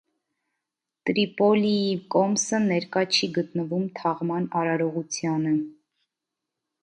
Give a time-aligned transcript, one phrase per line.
[1.09, 5.55] Տրիպոլիի կոմսը ներկա չի գտնվում թաղման արարողությանը։